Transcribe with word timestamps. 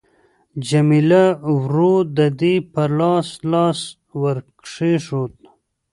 جميله 0.67 1.25
ورو 1.59 1.93
د 2.17 2.19
دې 2.39 2.55
پر 2.73 2.89
لاس 2.99 3.29
لاس 3.51 3.79
ورکښېښود. 4.21 5.35